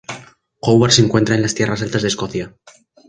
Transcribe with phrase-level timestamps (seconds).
[0.61, 2.55] Hogwarts se encuentra en las Tierras Altas de Escocia.